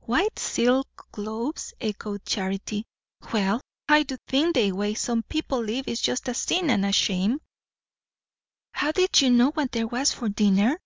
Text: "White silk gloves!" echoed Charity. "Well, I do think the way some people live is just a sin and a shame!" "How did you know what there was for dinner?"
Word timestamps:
"White 0.00 0.38
silk 0.38 1.06
gloves!" 1.10 1.72
echoed 1.80 2.22
Charity. 2.26 2.84
"Well, 3.32 3.62
I 3.88 4.02
do 4.02 4.18
think 4.28 4.54
the 4.54 4.72
way 4.72 4.92
some 4.92 5.22
people 5.22 5.60
live 5.64 5.88
is 5.88 6.02
just 6.02 6.28
a 6.28 6.34
sin 6.34 6.68
and 6.68 6.84
a 6.84 6.92
shame!" 6.92 7.40
"How 8.72 8.92
did 8.92 9.22
you 9.22 9.30
know 9.30 9.52
what 9.52 9.72
there 9.72 9.86
was 9.86 10.12
for 10.12 10.28
dinner?" 10.28 10.78